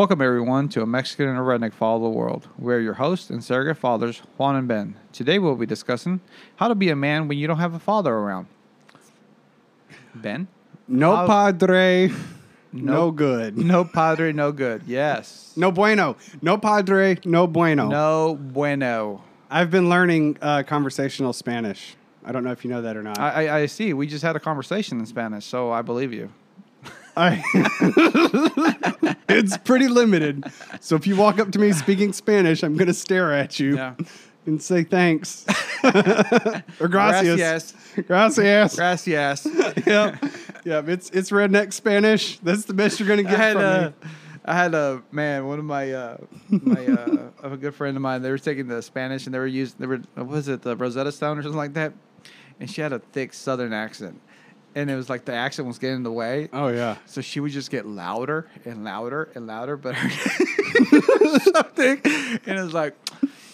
[0.00, 2.48] Welcome, everyone, to A Mexican and a Redneck Father the World.
[2.56, 4.96] We're your hosts and surrogate fathers, Juan and Ben.
[5.12, 6.22] Today, we'll be discussing
[6.56, 8.46] how to be a man when you don't have a father around.
[10.14, 10.48] Ben?
[10.88, 12.10] No How- padre,
[12.72, 13.58] no good.
[13.58, 14.84] No padre, no good.
[14.86, 15.52] Yes.
[15.54, 16.16] No bueno.
[16.40, 17.88] No padre, no bueno.
[17.88, 19.22] No bueno.
[19.50, 21.94] I've been learning uh, conversational Spanish.
[22.24, 23.18] I don't know if you know that or not.
[23.18, 23.92] I, I, I see.
[23.92, 26.32] We just had a conversation in Spanish, so I believe you.
[27.16, 27.42] I-
[29.28, 30.44] it's pretty limited.
[30.80, 33.76] So if you walk up to me speaking Spanish, I'm going to stare at you
[33.76, 33.94] Yeah.
[34.46, 35.44] and say thanks.
[35.84, 37.74] or gracias.
[38.06, 38.76] Gracias.
[38.76, 39.46] Gracias.
[39.86, 40.22] yep.
[40.64, 40.88] Yep.
[40.88, 42.38] It's, it's redneck Spanish.
[42.38, 44.10] That's the best you're going to I get had from a, me.
[44.44, 46.16] I had a man, one of my uh,
[46.48, 48.22] my uh, of a good friend of mine.
[48.22, 50.76] They were taking the Spanish and they were using they were what was it the
[50.76, 51.92] Rosetta Stone or something like that,
[52.58, 54.18] and she had a thick Southern accent,
[54.74, 56.48] and it was like the accent was getting in the way.
[56.52, 56.96] Oh, yeah.
[57.06, 60.10] So she would just get louder and louder and louder, but her
[61.40, 62.96] something, and it was like.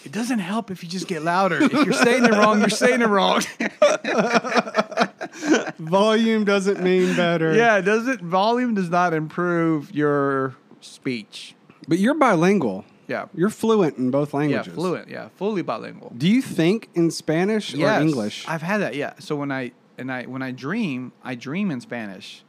[0.05, 1.61] It doesn't help if you just get louder.
[1.61, 3.41] If you're saying it wrong, you're saying it wrong.
[5.79, 7.53] Volume doesn't mean better.
[7.53, 8.21] yeah, does it?
[8.21, 11.55] Volume does not improve your speech.
[11.89, 12.85] But you're bilingual.
[13.07, 14.67] Yeah, You're fluent in both languages.
[14.67, 15.07] yeah, fluent.
[15.09, 16.11] Yeah, fully bilingual.
[16.17, 18.45] Do you think in Spanish Yes, or English?
[18.49, 18.95] I've had that.
[18.95, 19.13] Yeah.
[19.19, 22.43] So when I and I when I dream, I dream in Spanish.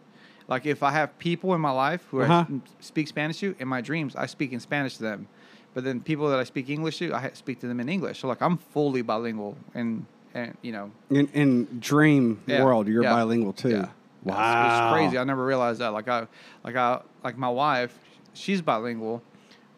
[0.49, 2.45] Like if I have people in my life who Uh-huh.
[2.49, 5.29] I speak Spanish to, in my dreams, I speak in Spanish to them.
[5.75, 8.21] But then people that I speak English to, I speak to them in English.
[8.21, 13.03] So like I'm fully bilingual, and and you know, in, in dream Yeah, world, you're
[13.03, 13.71] yeah, bilingual too.
[13.71, 13.89] yeah.
[14.25, 14.41] Wow.
[14.41, 15.17] it's, it's crazy.
[15.19, 15.93] I never realized that.
[15.93, 16.27] Like I,
[16.65, 17.97] like I, like my wife,
[18.35, 19.23] she's bilingual,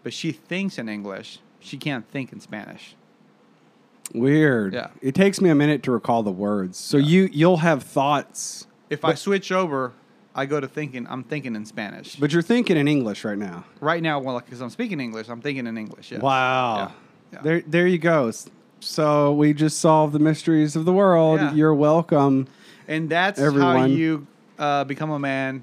[0.02, 1.40] but she thinks in English.
[1.58, 2.96] She can't think in Spanish.
[4.14, 4.74] Weird.
[4.74, 4.88] Yeah.
[5.00, 6.78] It takes me a minute to recall the words.
[6.78, 9.92] So you you'll have thoughts, If I switch over,
[10.34, 11.06] I go to thinking.
[11.08, 12.16] I'm thinking in Spanish.
[12.16, 13.64] but you're thinking in English right now.
[13.80, 16.10] right now, well, because I'm speaking English, I'm thinking in English.
[16.10, 16.22] Yes.
[16.22, 16.76] Wow.
[16.76, 16.90] Yeah.
[17.32, 17.42] Yeah.
[17.42, 18.32] There there you go.
[18.80, 21.40] So we just solved the mysteries of the world.
[21.40, 21.52] Yeah.
[21.52, 22.48] You're welcome.
[22.88, 23.92] And that's how Everyone.
[23.92, 24.26] you
[24.58, 25.62] uh, become a man.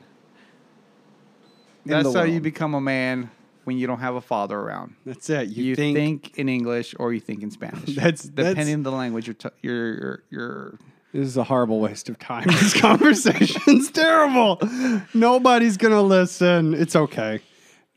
[1.85, 3.29] That's how you become a man
[3.67, 4.95] when you don't have a father around.
[5.05, 5.49] That's it.
[5.49, 7.95] You, You, think, think, in English or you think in Spanish.
[7.95, 10.79] That's- depending on the language you're t- you're, you're you're
[11.13, 12.45] this is a horrible waste of time.
[12.47, 14.57] This conversation's terrible.
[15.13, 16.73] Nobody's gonna listen.
[16.73, 17.41] It's okay.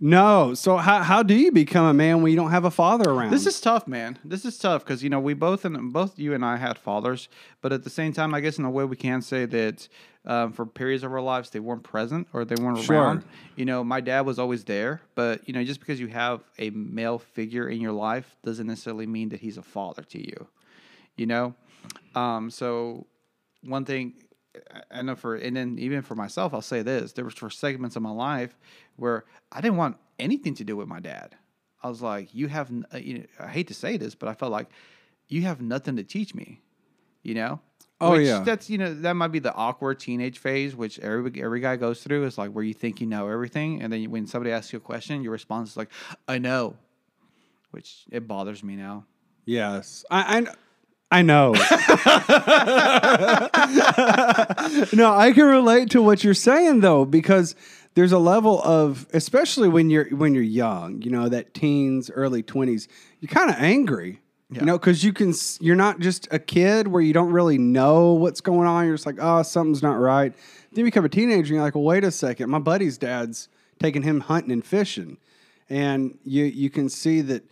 [0.00, 0.54] No.
[0.54, 3.30] So how how do you become a man when you don't have a father around?
[3.30, 4.18] This is tough, man.
[4.24, 7.28] This is tough because you know we both and both you and I had fathers,
[7.60, 9.86] but at the same time, I guess in a way we can say that
[10.26, 12.96] um, for periods of our lives they weren't present or they weren't Sure.
[12.98, 13.24] around.
[13.56, 16.70] You know, my dad was always there, but you know, just because you have a
[16.70, 20.46] male figure in your life doesn't necessarily mean that he's a father to you.
[21.16, 21.54] You know,
[22.14, 23.06] um, so
[23.62, 24.14] one thing
[24.90, 27.96] I- know for and then even for myself, I'll say this: there was for segments
[27.96, 28.58] of my life
[28.96, 31.36] where I didn't want anything to do with my dad.
[31.82, 34.34] I was like, you have, uh, you know, I hate to say this, but I
[34.34, 34.68] felt like
[35.28, 36.60] you have nothing to teach me,
[37.22, 37.60] you know?
[38.00, 38.40] Oh, Which yeah.
[38.40, 42.02] That's, you know, that might be the awkward teenage phase, which every, every guy goes
[42.02, 43.82] through is like where you think you know everything.
[43.82, 45.90] And then when somebody asks you a question, your response is like,
[46.26, 46.76] I know,
[47.72, 49.04] which it bothers me now.
[49.44, 50.46] Yes, I
[51.10, 51.52] I, I know.
[54.92, 57.56] no, I can relate to what you're saying though, because
[57.94, 62.42] there's a level of, especially when you're when you're young, you know, that teens, early
[62.42, 62.88] twenties,
[63.20, 64.20] you're kind of angry.
[64.52, 64.60] Yeah.
[64.60, 68.14] You know, because you can, you're not just a kid where you don't really know
[68.14, 68.84] what's going on.
[68.84, 70.34] You're just like, oh, something's not right.
[70.72, 72.50] Then you become a teenager and you're like, well, wait a second.
[72.50, 75.18] My buddy's dad's taking him hunting and fishing.
[75.68, 77.44] And you, you can see that,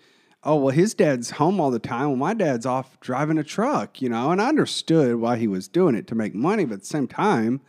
[0.43, 2.09] oh, well, his dad's home all the time.
[2.09, 4.33] Well, my dad's off driving a truck, you know.
[4.33, 7.07] And I understood why he was doing it to make money, but at the same
[7.07, 7.61] time,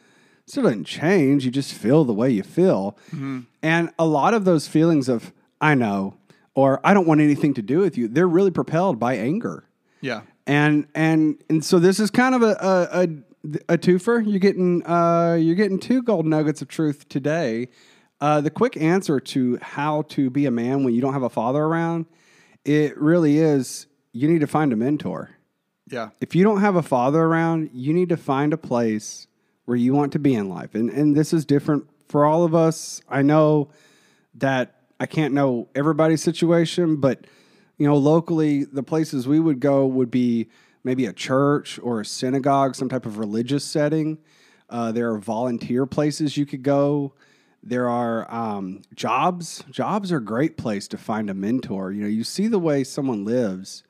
[0.43, 1.45] it still doesn't change.
[1.45, 2.97] You just feel the way you feel.
[3.11, 3.41] Mm-hmm.
[3.61, 5.31] And a lot of those feelings of,
[5.61, 6.15] I know,
[6.55, 9.65] or I don't want anything to do with you, they're really propelled by anger.
[10.01, 10.21] Yeah.
[10.47, 14.25] And and and so this is kind of a a, a, a twofer.
[14.25, 17.69] You're getting uh, you're getting two gold nuggets of truth today.
[18.21, 21.29] Uh, the quick answer to how to be a man when you don't have a
[21.29, 22.05] father around,
[22.65, 25.37] it really is you need to find a mentor.
[25.87, 26.09] Yeah.
[26.19, 29.27] If you don't have a father around, you need to find a place
[29.65, 30.75] where you want to be in life.
[30.75, 33.01] And and this is different for all of us.
[33.07, 33.69] I know
[34.35, 37.25] that I can't know everybody's situation, but
[37.77, 40.49] you know, locally the places we would go would be
[40.83, 44.17] maybe a church or a synagogue, some type of religious setting.
[44.69, 47.13] Uh, there are volunteer places you could go.
[47.63, 49.63] There are um, jobs.
[49.71, 51.91] Jobs are a great place to find a mentor.
[51.91, 53.83] You know, you see the way someone lives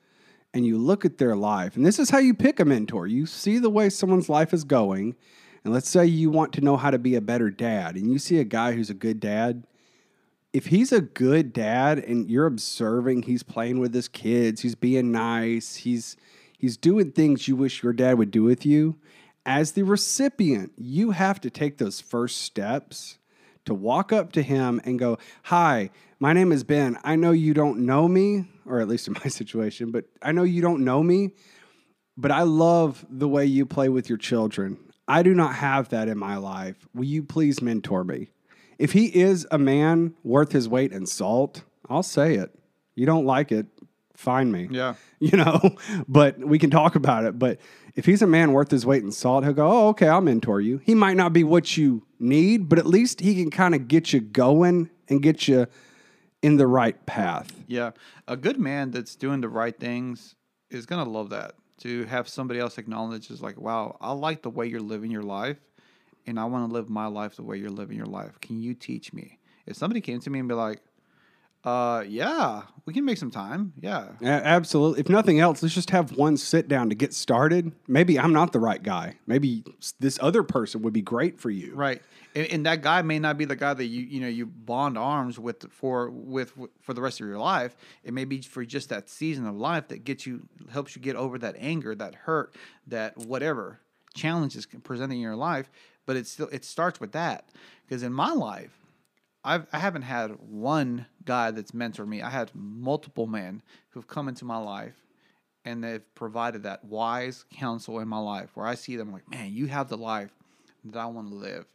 [0.54, 3.06] and you look at their life, and this is how you pick a mentor.
[3.06, 5.16] You see the way someone's life is going,
[5.64, 8.18] and let's say you want to know how to be a better dad, and you
[8.18, 9.64] see a guy who's a good dad,
[10.54, 15.12] if he's a good dad and you're observing, he's playing with his kids, he's being
[15.12, 16.18] nice, he's
[16.58, 18.98] he's doing things you wish your dad would do with you.
[19.46, 23.18] As the recipient, you have to take those first steps
[23.66, 26.98] to walk up to him and go, Hi, my name is Ben.
[27.04, 30.44] I know you don't know me, or at least in my situation, but I know
[30.44, 31.32] you don't know me,
[32.18, 34.78] but I love the way you play with your children.
[35.08, 36.88] I do not have that in my life.
[36.94, 38.30] Will you please mentor me?
[38.80, 42.58] If he is a man worth his weight in salt, I'll say it.
[42.96, 43.68] You don't like it,
[44.16, 44.68] find me.
[44.72, 44.96] Yeah.
[45.22, 45.76] You know,
[46.08, 47.38] but we can talk about it.
[47.38, 47.60] But
[47.94, 50.62] if he's a man worth his weight in salt, he'll go, Oh, okay, I'll mentor
[50.62, 50.78] you.
[50.78, 54.14] He might not be what you need, but at least he can kind of get
[54.14, 55.68] you going and get you
[56.42, 57.52] in the right path.
[57.68, 57.92] Yeah.
[58.30, 60.36] A good man that's doing the right things
[60.70, 61.56] is going to love that.
[61.80, 65.24] To have somebody else acknowledge is like, wow, I like the way you're living your
[65.24, 65.58] life
[66.28, 68.40] and I want to live my life the way you're living your life.
[68.42, 69.40] Can you teach me?
[69.66, 70.82] If somebody came to me and be like,
[71.66, 73.74] uh, yeah, we can make some time.
[73.82, 74.10] Yeah.
[74.22, 75.02] A- absolutely.
[75.02, 77.74] If nothing else, let's just have one sit down to get started.
[77.86, 79.18] Maybe I'm not the right guy.
[79.28, 79.66] Maybe
[80.00, 81.76] this other person would be great for you.
[81.76, 82.02] Right.
[82.34, 84.98] And, and that guy may not be the guy that you you know you bond
[84.98, 87.76] arms with for with for the rest of your life.
[88.04, 91.18] It may be for just that season of life that gets you helps you get
[91.18, 92.56] over that anger, that hurt,
[92.88, 93.80] that whatever
[94.14, 95.70] challenges presenting in your life.
[96.10, 97.50] But it still it starts with that
[97.86, 98.76] because in my life,
[99.44, 102.24] I've I haven't had one guy that's mentored me.
[102.24, 104.96] I had multiple men who've come into my life
[105.66, 109.54] and they've provided that wise counsel in my life where I see them like, man,
[109.54, 110.32] you have the life
[110.86, 111.68] that I want to live.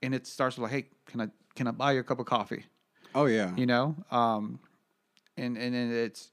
[0.00, 2.24] And it starts with like, hey, can I can I buy you a cup of
[2.24, 2.64] coffee?
[3.14, 3.54] Oh, yeah.
[3.56, 3.94] You know?
[4.10, 4.58] Um
[5.36, 6.30] and and, and it's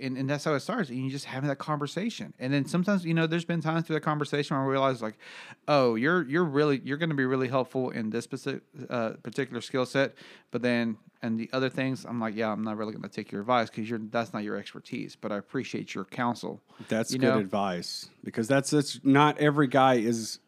[0.00, 0.90] and, and that's how it starts.
[0.90, 2.32] And you just having that conversation.
[2.38, 5.18] And then sometimes, you know, there's been times through that conversation where I realize like,
[5.66, 9.86] oh, you're you're really you're gonna be really helpful in this specific uh, particular skill
[9.86, 10.14] set.
[10.50, 13.40] But then and the other things, I'm like, yeah, I'm not really gonna take your
[13.40, 15.16] advice because you're that's not your expertise.
[15.16, 16.60] But I appreciate your counsel.
[16.88, 17.38] That's You good know?
[17.38, 20.38] advice because that's, that's not every guy is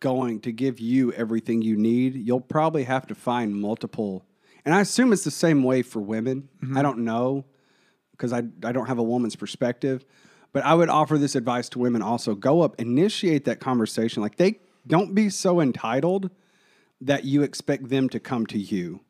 [0.00, 2.14] going to give you everything you need.
[2.14, 4.24] You'll probably have to find multiple.
[4.64, 6.48] And I assume it's the same way for women.
[6.62, 6.78] Mm-hmm.
[6.78, 7.44] I don't know
[8.22, 10.04] because I, I don't have a woman's perspective.
[10.52, 14.22] But I would offer this advice to women also go up, initiate that conversation.
[14.22, 16.30] Like they don't be so entitled
[17.00, 19.00] that you expect them to come to you.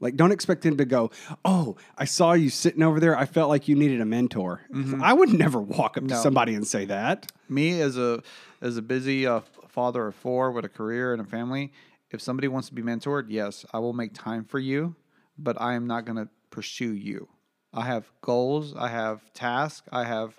[0.00, 1.10] Like, don't expect them to go,
[1.44, 3.16] Oh, I saw you sitting over there.
[3.16, 4.62] I felt like you needed a mentor.
[5.00, 7.30] I would never walk up to somebody and say that.
[7.48, 8.22] me as a
[8.60, 11.72] as a busy uh, father of four with a career and a family
[12.10, 14.94] if somebody wants to be mentored yes i will make time for you
[15.36, 17.28] but i am not going to pursue you
[17.76, 20.34] i have goals i have tasks i have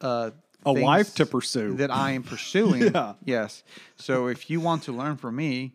[0.00, 0.30] uh,
[0.66, 1.74] A life to pursue.
[1.76, 3.14] that i am pursuing Yeah.
[3.24, 3.62] yes
[3.96, 5.74] so if you want to learn from me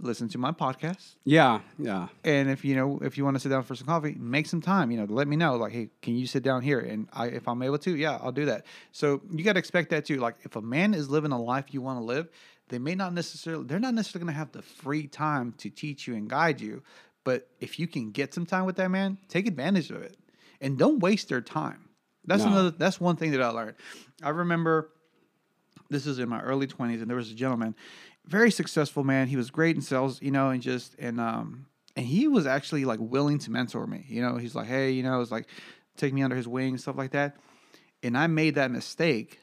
[0.00, 2.06] listen to my podcast Yeah, yeah.
[2.24, 4.60] and if you know if you want to sit down for some coffee make some
[4.62, 7.26] time you know let me know like hey can you sit down here and i
[7.26, 10.18] if i'm able to yeah i'll do that so you got to expect that too
[10.18, 12.28] like if a man is living a life you want to live
[12.68, 16.06] they may not necessarily they're not necessarily going to have the free time to teach
[16.06, 16.80] you and guide you
[17.28, 20.16] but if you can get some time with that man take advantage of it.
[20.62, 21.90] And don't waste their time.
[22.24, 22.52] That's No.
[22.52, 23.74] another that's one thing that i learned.
[24.22, 24.88] I remember
[25.90, 27.74] this is in my early 20s and there was a gentleman
[28.26, 29.26] very successful man.
[29.28, 32.84] He was great in sales you know and just and um and he was actually
[32.86, 34.06] like willing to mentor me.
[34.08, 35.46] You know he's like hey you know it's like
[35.98, 37.36] take me under his wing stuff like that.
[38.02, 39.38] And i made that mistake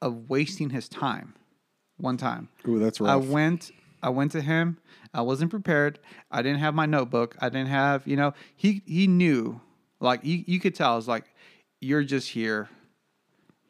[0.00, 1.34] of wasting his time
[1.98, 2.48] one time.
[2.66, 3.10] Ooh, that's right.
[3.12, 3.70] I went
[4.06, 4.78] I went to him.
[5.12, 5.98] I wasn't prepared.
[6.30, 7.36] I didn't have my notebook.
[7.40, 9.60] I didn't have, you know, he he knew.
[9.98, 11.24] Like you, you could tell it's like
[11.80, 12.68] you're just here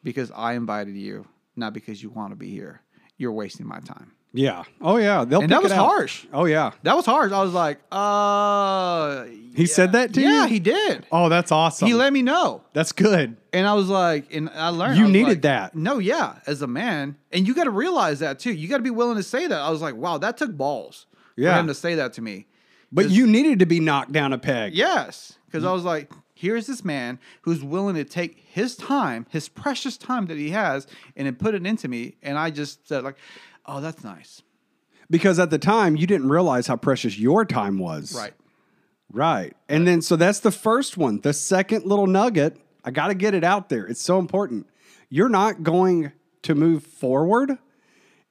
[0.03, 1.25] because I invited you,
[1.55, 2.81] not because you want to be here.
[3.17, 4.11] You're wasting my time.
[4.31, 4.63] yeah.
[4.79, 5.25] Oh, yeah.
[5.25, 6.27] They'll And that was harsh.
[6.31, 6.71] Oh, yeah.
[6.83, 7.31] That was harsh.
[7.31, 9.25] I was like, uh
[9.57, 10.27] He said that to you?
[10.29, 11.05] Yeah, he did.
[11.11, 11.87] Oh, that's awesome.
[11.87, 12.61] He let me know.
[12.73, 13.35] that's good.
[13.51, 15.75] And I was like, and I learned You I needed like, that.
[15.75, 18.53] No, yeah, as a man, and you got to realize that too.
[18.53, 19.59] You got to be willing to say that.
[19.59, 21.53] I was like, wow, that took balls Yeah.
[21.55, 22.45] for him to say that to me.
[22.91, 24.73] But you needed to be knocked down a peg.
[24.75, 29.49] yes, because I was like, here's this man who's willing to take his time, his
[29.49, 30.85] precious time that he has,
[31.15, 32.15] and then put it into me.
[32.21, 33.17] And I just said like,
[33.65, 34.41] oh, that's nice,
[35.09, 38.13] Because at the time, you didn't realize how precious your time was.
[38.15, 38.33] right?
[39.11, 39.55] Right.
[39.69, 41.21] And then, so that's the first one.
[41.21, 43.85] The second little nugget, I got to get it out there.
[43.85, 44.67] It's so important.
[45.09, 46.11] You're not going
[46.43, 47.57] to move forward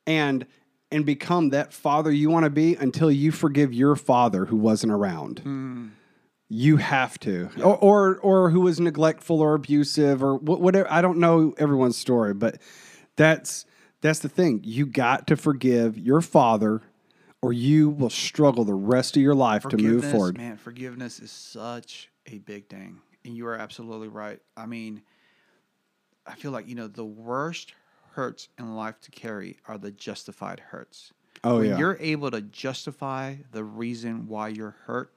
[0.07, 0.47] and
[0.93, 4.93] and become that father you want to be until you forgive your father who wasn't
[4.93, 5.41] around.
[5.41, 5.89] Hmm.
[6.49, 10.91] You have to, or, or or who was neglectful or abusive or wh- whatever.
[10.91, 12.59] I don't know everyone's story, but
[13.17, 13.67] that's
[14.01, 14.61] that's the thing.
[14.63, 16.83] You got to forgive your father
[17.43, 20.37] or you will struggle the rest of your life to move forward.
[20.37, 23.01] Man, forgiveness is such a big thing.
[23.25, 24.41] And you are absolutely right.
[24.57, 25.03] I mean,
[26.27, 27.73] I feel like, you know, the worst
[28.13, 31.13] hurts in life to carry are the justified hurts.
[31.45, 31.79] Oh, when yeah.
[31.79, 35.13] you're able to justify the reason why you're hurt,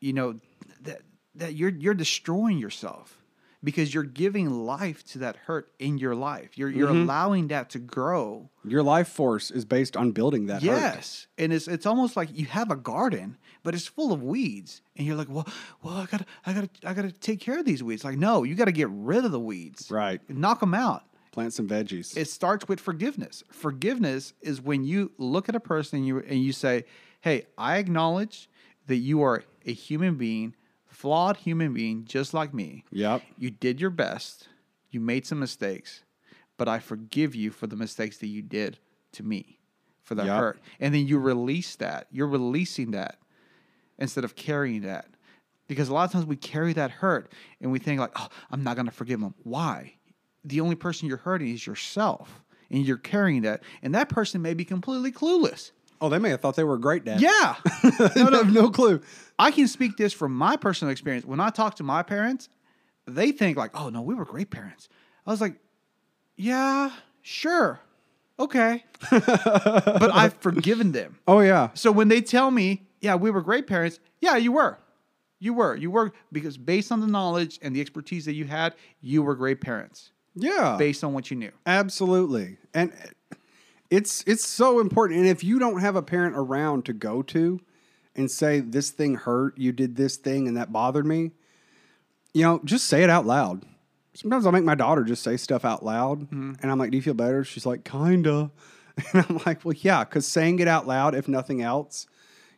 [0.00, 0.38] you know,
[0.82, 1.00] that
[1.34, 3.19] that you're you're destroying yourself
[3.62, 6.56] because you're giving life to that hurt in your life.
[6.56, 7.02] You're you're Mm-hmm.
[7.02, 8.50] allowing that to grow.
[8.64, 10.66] Your life force is based on building that hurt.
[10.76, 14.80] Yes, and it's it's almost like you have a garden, but it's full of weeds,
[14.96, 15.46] and you're like, well,
[15.82, 18.04] well, I gotta, I gotta, I gotta take care of these weeds.
[18.04, 20.20] Like, no, you got to get rid of the weeds, Right.
[20.30, 21.04] Knock them out.
[21.32, 22.16] Plant some veggies.
[22.16, 23.44] It starts with forgiveness.
[23.52, 26.84] Forgiveness is when you look at a person and you and you say,
[27.20, 28.48] "Hey, I acknowledge
[28.88, 30.56] that you are a human being,
[30.90, 32.84] flawed human being, just like me.
[32.90, 33.22] yep.
[33.38, 34.48] You did your best.
[34.90, 36.02] You made some mistakes,
[36.56, 38.78] but I forgive you for the mistakes that you did
[39.12, 39.58] to me,
[40.02, 40.38] for the Yep.
[40.38, 40.60] hurt.
[40.80, 42.06] And then you release that.
[42.10, 43.18] You're releasing that
[43.98, 45.06] instead of carrying that.
[45.68, 48.64] Because a lot of times we carry that hurt and we think like, "Oh, I'm
[48.64, 49.94] not going to forgive him." Why?
[50.44, 53.62] The only person you're hurting is yourself, and you're carrying that.
[53.82, 55.70] And that person may be completely clueless.
[56.00, 57.20] Oh, they may have thought they were a great dad.
[57.20, 57.56] Yeah.
[58.16, 59.00] no, no, no clue.
[59.38, 61.26] I can speak this from my personal experience.
[61.26, 62.48] When I talk to my parents,
[63.06, 64.88] they think like, "Oh no, we were great parents."
[65.26, 65.56] I was like,
[66.36, 66.90] "Yeah,
[67.22, 67.80] sure,
[68.38, 71.18] okay," but I've forgiven them.
[71.28, 71.70] Oh yeah.
[71.74, 74.78] So when they tell me, "Yeah, we were great parents," yeah, you were,
[75.38, 78.74] you were, you were, because based on the knowledge and the expertise that you had,
[79.00, 80.76] you were great parents Yeah.
[80.78, 81.52] based on what you knew.
[81.66, 82.58] Absolutely.
[82.74, 82.92] And
[83.90, 85.20] it's it's so important.
[85.20, 87.60] And if you don't have a parent around to go to
[88.14, 91.32] and say this thing hurt, you did this thing and that bothered me,
[92.32, 93.64] you know, just say it out loud.
[94.14, 96.52] Sometimes I'll make my daughter just say stuff out loud mm-hmm.
[96.62, 97.44] and I'm like, Do you feel better?
[97.44, 98.50] She's like, kinda.
[99.14, 102.06] And I'm like, Well, yeah, because saying it out loud, if nothing else,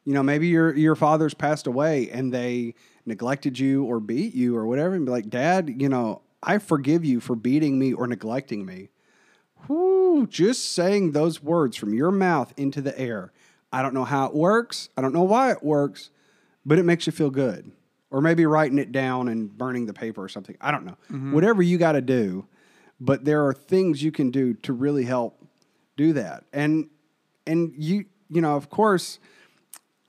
[0.05, 2.75] you know, maybe your your father's passed away and they
[3.07, 7.05] neglected you or beat you or whatever, and be like, Dad, you know, I forgive
[7.05, 8.89] you for beating me or neglecting me.
[9.67, 13.33] Whew, just saying those words from your mouth into the air.
[13.73, 14.89] I don't know how it works.
[14.97, 16.11] I don't know why it works,
[16.67, 17.73] but it makes you feel good.
[18.11, 20.57] Or maybe writing it down and burning the paper or something.
[20.61, 20.99] I don't know.
[21.11, 21.33] Mm-hmm.
[21.33, 22.47] Whatever you got to do,
[23.01, 25.43] but there are things you can do to really help
[25.97, 26.45] do that.
[26.53, 26.91] And
[27.47, 29.19] and you you know, of course,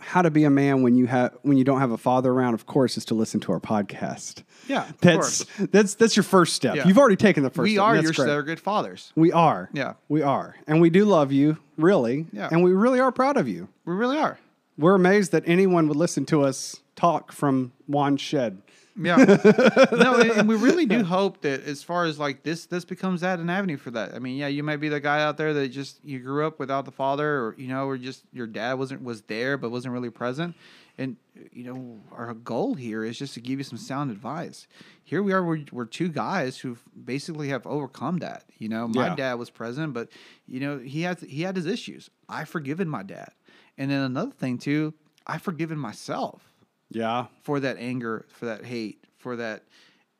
[0.03, 2.53] how to be a man when you have when you don't have a father around,
[2.53, 4.43] of course, is to listen to our podcast.
[4.67, 5.67] Yeah, That's course.
[5.71, 6.75] that's that's your first step.
[6.75, 6.87] Yeah.
[6.87, 7.83] You've already taken the first We step.
[7.83, 9.11] are your surrogate fathers.
[9.15, 9.69] We are.
[9.73, 9.93] Yeah.
[10.09, 10.55] We are.
[10.67, 12.25] And we do love you, really.
[12.31, 12.49] Yeah.
[12.51, 13.67] And we really are proud of you.
[13.85, 14.39] We really are.
[14.77, 18.61] We're amazed that anyone would listen to us talk from Juan's shed.
[18.95, 19.15] Yeah.
[19.91, 23.21] no, and, and we really do hope that as far as like this, this becomes
[23.21, 24.13] that an avenue for that.
[24.13, 26.59] I mean, yeah, you might be the guy out there that just you grew up
[26.59, 29.93] without the father, or you know, or just your dad wasn't was there but wasn't
[29.93, 30.55] really present.
[30.99, 31.17] And
[31.51, 34.67] you know, our goal here is just to give you some sound advice.
[35.03, 38.43] Here we are, we're, we're two guys who basically have overcome that.
[38.59, 39.15] You know, my Yeah.
[39.15, 40.09] dad was present, but
[40.47, 42.11] you know, he had he had his issues.
[42.29, 43.29] I've forgiven my dad,
[43.75, 44.93] and then another thing too,
[45.25, 46.52] I've forgiven myself
[46.95, 47.25] Yeah.
[47.41, 49.63] for that anger, for that hate, for that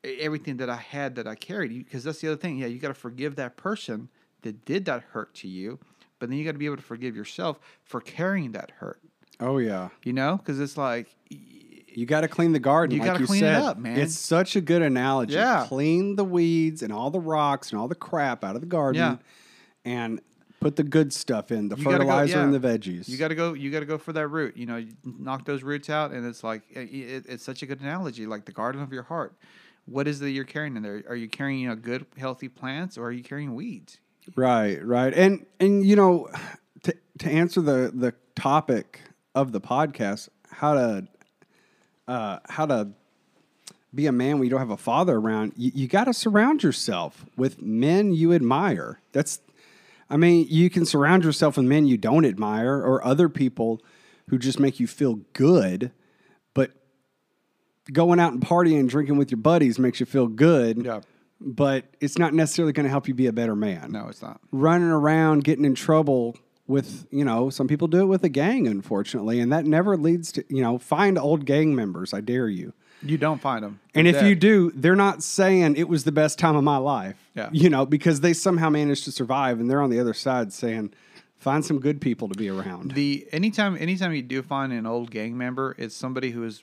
[0.04, 1.70] everything that I had that I carried.
[1.84, 2.58] Because that's the other thing.
[2.58, 4.08] Yeah, you got to forgive that person
[4.42, 5.78] that did that hurt to you,
[6.18, 9.00] but then you got to be able to forgive yourself for carrying that hurt.
[9.40, 9.88] Oh yeah.
[10.04, 12.94] You know, because it's like, You got to clean the garden.
[12.94, 13.98] You like gotta you clean it up, man.
[13.98, 15.34] It's such a good analogy.
[15.34, 15.64] Yeah.
[15.68, 19.00] Clean the weeds and all the rocks and all the crap out of the garden.
[19.00, 19.16] Yeah.
[19.84, 20.20] And
[20.64, 23.08] put the good stuff in, the You gotta go- fertilizer and the veggies.
[23.08, 23.52] you got to go.
[23.52, 24.56] You got to go for that root.
[24.56, 27.66] You know, you knock those roots out, and it's like it, it- it's such a
[27.66, 29.34] good analogy, like the garden of your heart.
[29.86, 31.02] What is it that you're carrying in there?
[31.08, 33.98] Are you carrying you know, good, healthy plants, or are you carrying weeds?
[34.34, 35.12] Right, right.
[35.12, 36.28] And and you know,
[36.84, 39.02] to to answer the the topic
[39.34, 41.06] of the podcast, how to
[42.08, 42.88] uh how to
[43.94, 46.62] be a man when you don't have a father around, you, you got to surround
[46.64, 49.00] yourself with men you admire.
[49.12, 49.38] That's
[50.14, 53.82] I mean, you can surround yourself with men you don't admire or other people
[54.30, 55.90] who just make you feel good,
[56.54, 56.70] but
[57.92, 60.84] going out and partying and drinking with your buddies makes you feel good.
[60.84, 61.00] Yeah.
[61.40, 64.40] But it's not necessarily going to help you be a better man No, it's not.
[64.52, 66.36] running around getting in trouble
[66.68, 70.32] with you know some people do it with a gang unfortunately and that never leads
[70.32, 72.72] to you know find old gang members i dare you
[73.04, 73.80] You don't find them.
[73.94, 77.16] and if you do they're not saying it was the best time of my life
[77.34, 77.50] Yeah.
[77.52, 80.92] you know because they somehow managed to survive and they're on the other side saying
[81.36, 85.10] find some good people to be around The anytime anytime you do find an old
[85.10, 86.62] gang member, it's somebody who has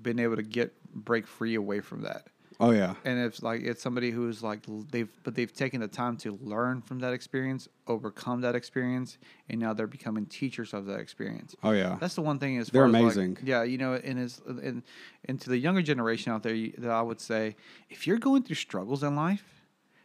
[0.00, 2.26] been able to get break free away from that.
[2.64, 2.94] Oh yeah.
[3.04, 6.80] and it's like it's somebody who's like they've but they've taken the time to learn
[6.80, 11.72] from that experience overcome that experience and now they're becoming teachers of that experience Oh
[11.72, 11.96] yeah.
[12.00, 13.38] that's the one thing is They're far as, like, amazing.
[13.44, 14.82] yeah you know and is and,
[15.24, 17.56] and to the younger generation out there you- that i would say
[17.90, 19.44] if you're going through struggles in life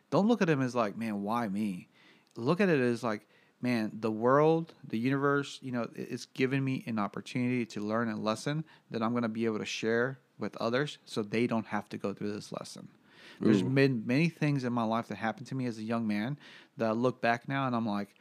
[0.10, 1.88] don't look at them as like man why me
[2.36, 3.28] look at it as like
[3.62, 8.16] man the world the universe you know it's given me an opportunity to learn a
[8.16, 11.90] lesson that i'm going to be able to share with others so they don't have
[11.90, 12.88] to go through this lesson.
[13.40, 16.40] There's been many things in my life that happened to me as a young man
[16.78, 18.16] that i look back now and i'm like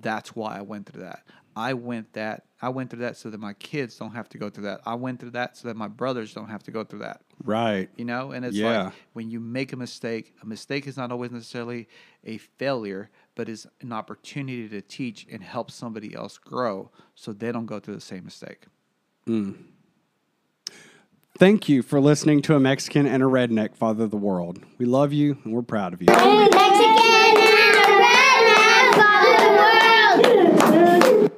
[0.00, 1.22] that's why i went through that.
[1.56, 4.48] I went that i went through that so that my kids don't have to go
[4.50, 4.80] through that.
[4.86, 7.20] I went through that so that my brothers don't have to go through that.
[7.44, 7.90] Right.
[7.96, 8.32] you know?
[8.32, 8.84] And it's Yeah.
[8.84, 11.88] like when you make a mistake a mistake is not always necessarily
[12.24, 17.52] a failure but is an opportunity to teach and help somebody else grow so they
[17.52, 18.64] don't go through the same mistake
[19.26, 19.52] hmm.
[21.36, 24.60] Thank you for listening to a Mexican and a redneck father of the world.
[24.78, 26.06] We love you and we're proud of you.
[26.06, 29.42] Mexican and a redneck father
[30.12, 31.32] of the world.